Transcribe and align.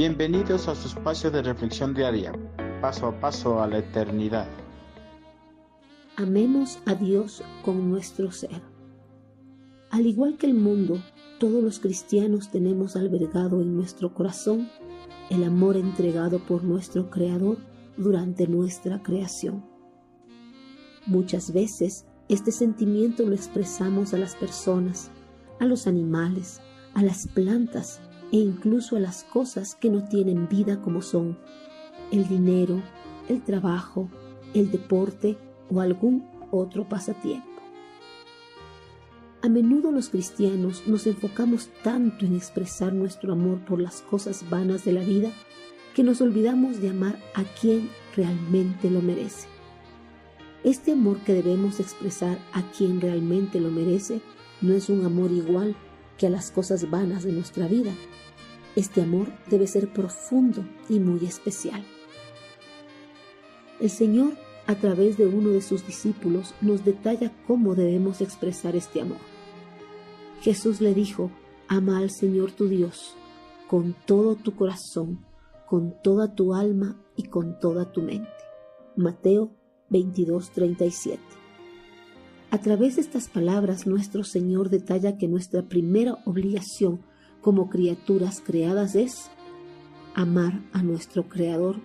Bienvenidos 0.00 0.66
a 0.66 0.74
su 0.74 0.88
espacio 0.88 1.30
de 1.30 1.42
reflexión 1.42 1.92
diaria, 1.92 2.32
paso 2.80 3.08
a 3.08 3.20
paso 3.20 3.60
a 3.60 3.66
la 3.66 3.80
eternidad. 3.80 4.48
Amemos 6.16 6.78
a 6.86 6.94
Dios 6.94 7.42
con 7.62 7.90
nuestro 7.90 8.32
ser. 8.32 8.62
Al 9.90 10.06
igual 10.06 10.38
que 10.38 10.46
el 10.46 10.54
mundo, 10.54 11.02
todos 11.38 11.62
los 11.62 11.80
cristianos 11.80 12.50
tenemos 12.50 12.96
albergado 12.96 13.60
en 13.60 13.76
nuestro 13.76 14.14
corazón 14.14 14.70
el 15.28 15.44
amor 15.44 15.76
entregado 15.76 16.38
por 16.38 16.64
nuestro 16.64 17.10
Creador 17.10 17.58
durante 17.98 18.48
nuestra 18.48 19.02
creación. 19.02 19.66
Muchas 21.04 21.52
veces 21.52 22.06
este 22.30 22.52
sentimiento 22.52 23.24
lo 23.24 23.34
expresamos 23.34 24.14
a 24.14 24.16
las 24.16 24.34
personas, 24.34 25.10
a 25.58 25.66
los 25.66 25.86
animales, 25.86 26.62
a 26.94 27.02
las 27.02 27.26
plantas 27.26 28.00
e 28.32 28.36
incluso 28.36 28.96
a 28.96 29.00
las 29.00 29.24
cosas 29.24 29.74
que 29.74 29.90
no 29.90 30.04
tienen 30.04 30.48
vida 30.48 30.80
como 30.80 31.02
son 31.02 31.38
el 32.12 32.28
dinero, 32.28 32.82
el 33.28 33.42
trabajo, 33.42 34.08
el 34.54 34.70
deporte 34.70 35.36
o 35.70 35.80
algún 35.80 36.28
otro 36.50 36.88
pasatiempo. 36.88 37.48
A 39.42 39.48
menudo 39.48 39.90
los 39.90 40.10
cristianos 40.10 40.86
nos 40.86 41.06
enfocamos 41.06 41.70
tanto 41.82 42.26
en 42.26 42.36
expresar 42.36 42.92
nuestro 42.92 43.32
amor 43.32 43.64
por 43.64 43.80
las 43.80 44.02
cosas 44.02 44.48
vanas 44.50 44.84
de 44.84 44.92
la 44.92 45.00
vida 45.00 45.30
que 45.94 46.02
nos 46.02 46.20
olvidamos 46.20 46.80
de 46.80 46.90
amar 46.90 47.18
a 47.34 47.44
quien 47.44 47.88
realmente 48.14 48.90
lo 48.90 49.00
merece. 49.00 49.48
Este 50.62 50.92
amor 50.92 51.20
que 51.20 51.32
debemos 51.32 51.80
expresar 51.80 52.38
a 52.52 52.62
quien 52.70 53.00
realmente 53.00 53.60
lo 53.60 53.70
merece 53.70 54.20
no 54.60 54.74
es 54.74 54.90
un 54.90 55.06
amor 55.06 55.30
igual 55.30 55.74
que 56.20 56.26
a 56.26 56.30
las 56.30 56.50
cosas 56.50 56.90
vanas 56.90 57.24
de 57.24 57.32
nuestra 57.32 57.66
vida. 57.66 57.94
Este 58.76 59.00
amor 59.00 59.28
debe 59.48 59.66
ser 59.66 59.90
profundo 59.90 60.62
y 60.90 61.00
muy 61.00 61.24
especial. 61.24 61.82
El 63.80 63.88
Señor, 63.88 64.34
a 64.66 64.74
través 64.74 65.16
de 65.16 65.26
uno 65.26 65.48
de 65.48 65.62
sus 65.62 65.86
discípulos, 65.86 66.54
nos 66.60 66.84
detalla 66.84 67.32
cómo 67.46 67.74
debemos 67.74 68.20
expresar 68.20 68.76
este 68.76 69.00
amor. 69.00 69.16
Jesús 70.42 70.82
le 70.82 70.92
dijo, 70.92 71.30
ama 71.68 71.98
al 71.98 72.10
Señor 72.10 72.52
tu 72.52 72.68
Dios 72.68 73.16
con 73.66 73.94
todo 74.04 74.36
tu 74.36 74.54
corazón, 74.54 75.24
con 75.66 76.02
toda 76.02 76.34
tu 76.34 76.52
alma 76.52 77.00
y 77.16 77.28
con 77.28 77.58
toda 77.60 77.92
tu 77.92 78.02
mente. 78.02 78.28
Mateo 78.94 79.52
22:37. 79.88 81.39
A 82.52 82.58
través 82.58 82.96
de 82.96 83.02
estas 83.02 83.28
palabras 83.28 83.86
nuestro 83.86 84.24
Señor 84.24 84.70
detalla 84.70 85.16
que 85.16 85.28
nuestra 85.28 85.62
primera 85.62 86.18
obligación 86.24 87.00
como 87.40 87.70
criaturas 87.70 88.42
creadas 88.44 88.96
es 88.96 89.30
amar 90.16 90.60
a 90.72 90.82
nuestro 90.82 91.28
Creador 91.28 91.76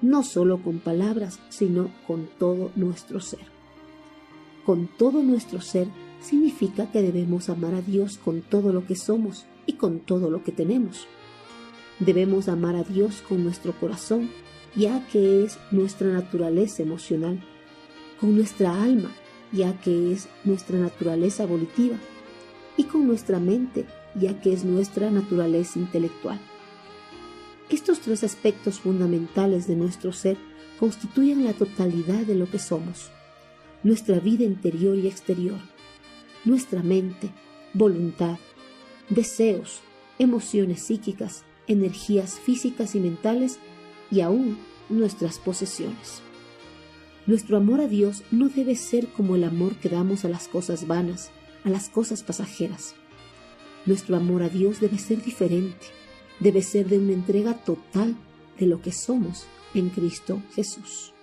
no 0.00 0.22
solo 0.22 0.62
con 0.62 0.78
palabras, 0.78 1.40
sino 1.50 1.90
con 2.06 2.28
todo 2.38 2.70
nuestro 2.74 3.20
ser. 3.20 3.46
Con 4.64 4.88
todo 4.88 5.22
nuestro 5.22 5.60
ser 5.60 5.88
significa 6.20 6.90
que 6.90 7.02
debemos 7.02 7.50
amar 7.50 7.74
a 7.74 7.82
Dios 7.82 8.16
con 8.16 8.40
todo 8.40 8.72
lo 8.72 8.86
que 8.86 8.96
somos 8.96 9.44
y 9.66 9.74
con 9.74 10.00
todo 10.00 10.30
lo 10.30 10.42
que 10.42 10.52
tenemos. 10.52 11.06
Debemos 12.00 12.48
amar 12.48 12.76
a 12.76 12.82
Dios 12.82 13.22
con 13.28 13.44
nuestro 13.44 13.72
corazón, 13.78 14.30
ya 14.74 15.06
que 15.08 15.44
es 15.44 15.58
nuestra 15.70 16.08
naturaleza 16.08 16.82
emocional, 16.82 17.40
con 18.20 18.34
nuestra 18.34 18.82
alma, 18.82 19.10
ya 19.54 19.80
que 19.80 20.12
es 20.12 20.28
nuestra 20.44 20.78
naturaleza 20.78 21.46
volitiva, 21.46 21.96
y 22.76 22.84
con 22.84 23.06
nuestra 23.06 23.38
mente, 23.38 23.86
ya 24.14 24.40
que 24.40 24.52
es 24.52 24.64
nuestra 24.64 25.10
naturaleza 25.10 25.78
intelectual. 25.78 26.40
Estos 27.70 28.00
tres 28.00 28.24
aspectos 28.24 28.80
fundamentales 28.80 29.66
de 29.66 29.76
nuestro 29.76 30.12
ser 30.12 30.36
constituyen 30.78 31.44
la 31.44 31.52
totalidad 31.52 32.26
de 32.26 32.34
lo 32.34 32.50
que 32.50 32.58
somos, 32.58 33.10
nuestra 33.82 34.18
vida 34.18 34.44
interior 34.44 34.98
y 34.98 35.06
exterior, 35.06 35.58
nuestra 36.44 36.82
mente, 36.82 37.30
voluntad, 37.72 38.38
deseos, 39.08 39.80
emociones 40.18 40.82
psíquicas, 40.82 41.44
energías 41.66 42.38
físicas 42.38 42.94
y 42.94 43.00
mentales 43.00 43.58
y 44.10 44.20
aún 44.20 44.58
nuestras 44.88 45.38
posesiones. 45.38 46.22
Nuestro 47.26 47.56
amor 47.56 47.80
a 47.80 47.88
Dios 47.88 48.22
no 48.30 48.50
debe 48.50 48.76
ser 48.76 49.08
como 49.08 49.34
el 49.34 49.44
amor 49.44 49.76
que 49.76 49.88
damos 49.88 50.26
a 50.26 50.28
las 50.28 50.46
cosas 50.46 50.86
vanas, 50.86 51.30
a 51.64 51.70
las 51.70 51.88
cosas 51.88 52.22
pasajeras. 52.22 52.94
Nuestro 53.86 54.16
amor 54.16 54.42
a 54.42 54.50
Dios 54.50 54.78
debe 54.78 54.98
ser 54.98 55.22
diferente, 55.22 55.86
debe 56.38 56.60
ser 56.60 56.86
de 56.86 56.98
una 56.98 57.14
entrega 57.14 57.54
total 57.54 58.14
de 58.58 58.66
lo 58.66 58.82
que 58.82 58.92
somos 58.92 59.46
en 59.72 59.88
Cristo 59.88 60.42
Jesús. 60.54 61.13